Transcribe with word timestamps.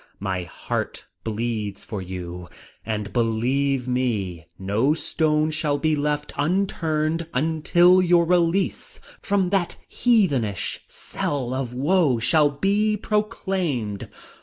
My 0.19 0.45
heart 0.45 1.05
bleeds 1.23 1.85
for 1.85 2.01
you, 2.01 2.49
and 2.83 3.13
believe 3.13 3.87
me, 3.87 4.47
no 4.57 4.95
stone 4.95 5.51
shall 5.51 5.77
be 5.77 5.95
left 5.95 6.33
unturned 6.37 7.27
until 7.35 8.01
your 8.01 8.25
release 8.25 8.99
from 9.21 9.49
that 9.49 9.77
heathenish 9.87 10.79
cell 10.87 11.53
of 11.53 11.75
woe 11.75 12.17
shall 12.17 12.49
be 12.49 12.97
proclaimed. 12.97 14.09